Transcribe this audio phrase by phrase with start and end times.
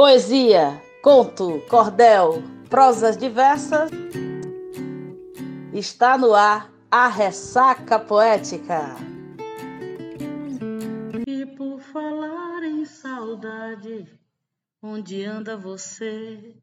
[0.00, 3.90] Poesia, conto, cordel, prosas diversas.
[5.74, 8.94] Está no ar a ressaca poética.
[11.26, 14.06] E por falar em saudade,
[14.80, 16.54] onde anda você?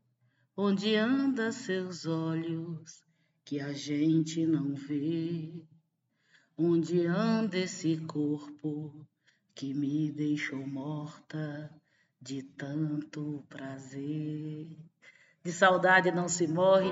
[0.56, 3.04] Onde anda seus olhos
[3.44, 5.62] que a gente não vê?
[6.58, 9.06] Onde anda esse corpo
[9.54, 11.70] que me deixou morta?
[12.26, 14.68] De tanto prazer.
[15.44, 16.92] De saudade não se morre,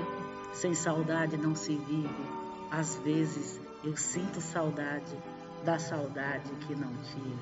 [0.52, 2.24] sem saudade não se vive.
[2.70, 5.18] Às vezes eu sinto saudade
[5.64, 7.36] da saudade que não tive.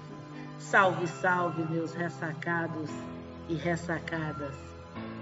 [0.58, 2.88] Salve, salve, meus ressacados
[3.50, 4.56] e ressacadas.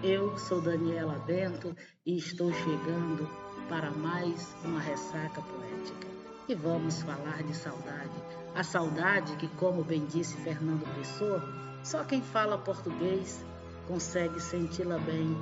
[0.01, 1.75] Eu sou Daniela Bento
[2.07, 3.29] e estou chegando
[3.69, 6.20] para mais uma ressaca poética.
[6.51, 8.11] E vamos falar de saudade.
[8.57, 11.41] A saudade que, como bem disse Fernando Pessoa,
[11.85, 13.47] só quem fala português
[13.87, 15.39] consegue senti-la bem,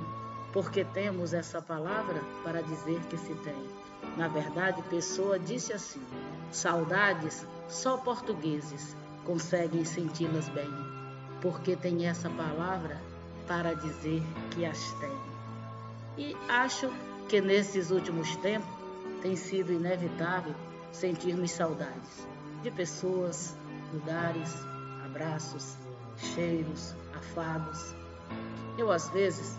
[0.53, 3.69] porque temos essa palavra para dizer que se tem.
[4.17, 5.99] Na verdade, Pessoa disse assim:
[6.51, 10.69] saudades só portugueses conseguem senti-las bem,
[11.41, 13.01] porque tem essa palavra
[13.47, 15.17] para dizer que as tem.
[16.19, 16.87] E acho
[17.27, 18.69] que nesses últimos tempos
[19.23, 20.53] tem sido inevitável
[20.91, 22.27] sentirmos saudades
[22.61, 23.55] de pessoas,
[23.93, 24.53] lugares,
[25.05, 25.77] abraços,
[26.17, 27.95] cheiros, afagos.
[28.77, 29.57] Eu às vezes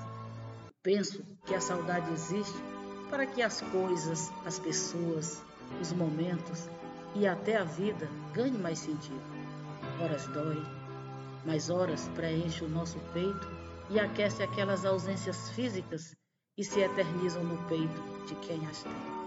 [0.83, 2.59] penso que a saudade existe
[3.09, 5.43] para que as coisas, as pessoas,
[5.81, 6.69] os momentos
[7.15, 9.21] e até a vida ganhem mais sentido.
[10.01, 10.63] Horas dói,
[11.45, 13.49] mas horas preenche o nosso peito
[13.91, 16.15] e aquece aquelas ausências físicas
[16.57, 19.20] e se eternizam no peito de quem as tem.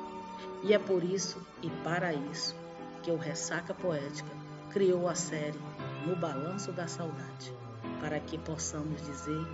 [0.63, 2.55] E é por isso e para isso
[3.01, 4.31] que o Ressaca Poética
[4.71, 5.59] criou a série
[6.05, 7.53] no balanço da saudade,
[7.99, 9.45] para que possamos dizer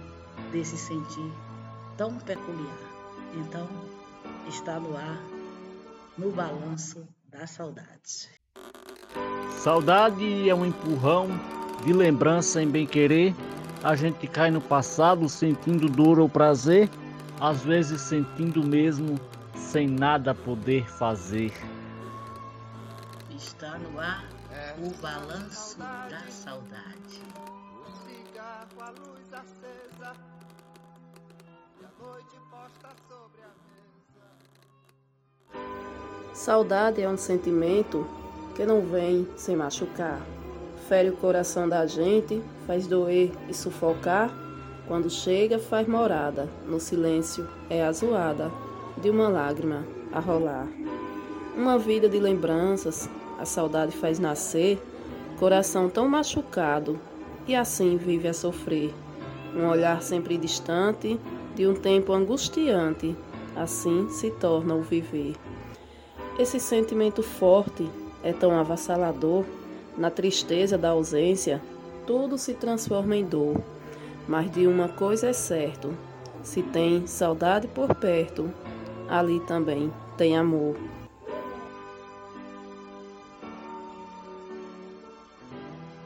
[0.52, 1.32] desse sentir
[1.98, 2.78] tão peculiar.
[3.36, 3.68] Então,
[4.48, 5.22] está no ar,
[6.18, 8.30] no balanço da saudade.
[9.58, 11.28] Saudade é um empurrão
[11.84, 13.36] de lembrança em bem-querer.
[13.84, 16.90] A gente cai no passado sentindo dor ou prazer,
[17.40, 19.20] às vezes sentindo mesmo
[19.60, 21.54] sem nada poder fazer.
[23.30, 24.26] Está no ar
[24.82, 27.22] o balanço da saudade.
[27.86, 30.14] O cigarro, a luz acesa,
[31.80, 33.52] e a noite posta sobre a
[35.54, 35.64] mesa.
[36.34, 38.08] Saudade é um sentimento
[38.56, 40.22] que não vem sem machucar.
[40.88, 44.32] Fere o coração da gente, faz doer e sufocar.
[44.88, 46.50] Quando chega, faz morada.
[46.66, 48.50] No silêncio é a zoada
[49.02, 50.68] de uma lágrima a rolar.
[51.56, 54.78] Uma vida de lembranças a saudade faz nascer,
[55.40, 57.00] coração tão machucado,
[57.48, 58.94] e assim vive a sofrer.
[59.56, 61.18] Um olhar sempre distante,
[61.56, 63.16] de um tempo angustiante,
[63.56, 65.36] assim se torna o viver.
[66.38, 67.90] Esse sentimento forte
[68.22, 69.46] é tão avassalador,
[69.98, 71.62] na tristeza da ausência,
[72.06, 73.62] tudo se transforma em dor.
[74.28, 75.98] Mas de uma coisa é certo:
[76.44, 78.50] se tem saudade por perto,
[79.10, 80.76] ali também tem amor.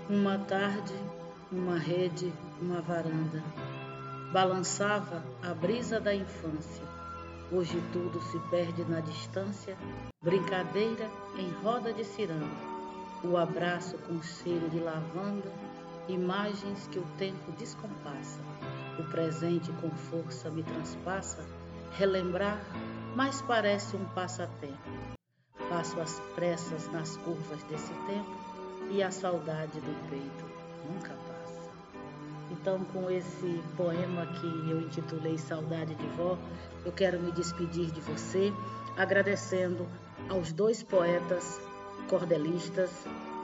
[0.10, 0.94] Uma tarde,
[1.52, 2.32] uma rede,
[2.62, 3.44] uma varanda.
[4.32, 6.84] Balançava a brisa da infância.
[7.52, 9.78] Hoje tudo se perde na distância.
[10.22, 12.74] Brincadeira em roda de ciranda.
[13.24, 15.52] O abraço com cheiro de lavanda.
[16.08, 18.40] Imagens que o tempo descompassa.
[19.00, 21.46] O presente com força me transpassa.
[21.98, 22.60] Relembrar,
[23.16, 24.78] mas parece um passatempo.
[25.70, 28.32] Passo as pressas nas curvas desse tempo
[28.92, 30.46] e a saudade do peito
[30.88, 31.72] nunca passa.
[32.52, 36.38] Então, com esse poema que eu intitulei Saudade de Vó,
[36.86, 38.54] eu quero me despedir de você,
[38.98, 39.88] agradecendo
[40.30, 41.60] aos dois poetas
[42.08, 42.92] cordelistas,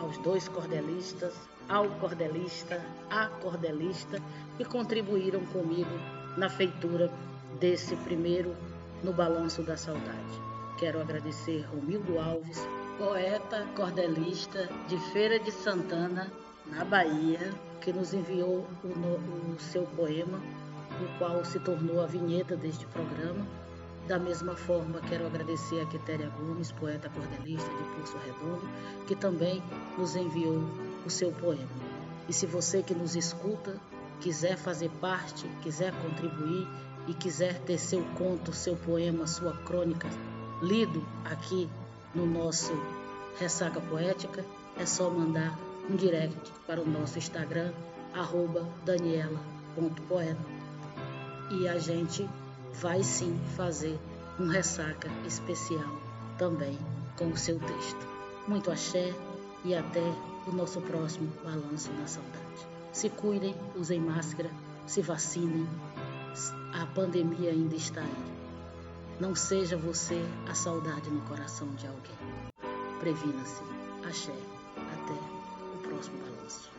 [0.02, 1.34] aos dois cordelistas,
[1.68, 4.22] ao cordelista, à cordelista,
[4.58, 5.90] que contribuíram comigo
[6.38, 7.12] na feitura
[7.60, 8.56] desse primeiro
[9.02, 10.42] No Balanço da Saudade.
[10.78, 12.60] Quero agradecer Romildo Alves,
[12.98, 16.30] poeta cordelista de Feira de Santana,
[16.66, 22.08] na Bahia, que nos enviou o, no, o seu poema, o qual se tornou a
[22.08, 23.48] vinheta deste programa.
[24.06, 28.70] Da mesma forma, quero agradecer a Quitéria Gomes, poeta cordelista de Pulso Redondo,
[29.08, 29.64] que também
[29.98, 30.62] nos enviou
[31.06, 31.70] o seu poema.
[32.28, 33.80] E se você que nos escuta
[34.20, 36.68] quiser fazer parte, quiser contribuir
[37.10, 40.08] e quiser ter seu conto, seu poema, sua crônica
[40.62, 41.68] lido aqui
[42.14, 42.72] no nosso
[43.40, 44.46] Ressaca Poética,
[44.78, 45.58] é só mandar
[45.90, 47.74] um direct para o nosso Instagram,
[48.14, 49.40] arroba Daniela
[50.08, 50.42] poeta
[51.52, 52.30] e a gente
[52.82, 53.98] vai sim fazer
[54.40, 56.00] um ressaca especial
[56.38, 56.78] também
[57.18, 58.08] com o seu texto.
[58.48, 59.14] Muito axé
[59.64, 60.04] e até
[60.48, 62.68] o nosso próximo Balanço da Saudade.
[62.92, 64.50] Se cuidem, usem máscara,
[64.86, 65.68] se vacinem,
[66.74, 68.40] a pandemia ainda está aí.
[69.20, 72.16] Não seja você a saudade no coração de alguém.
[73.00, 73.64] Previna-se.
[74.08, 74.34] Axé.
[74.78, 76.72] Até o próximo balanço.